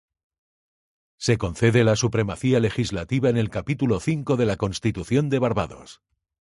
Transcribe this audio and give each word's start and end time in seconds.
Se 1.19 1.37
concede 1.37 1.83
la 1.83 1.95
supremacía 1.95 2.59
legislativa 2.59 3.29
en 3.29 3.37
el 3.37 3.51
Capítulo 3.51 3.97
V 3.97 4.35
de 4.35 4.47
la 4.47 4.57
Constitución 4.57 5.29
de 5.29 5.37
Barbados. 5.37 6.01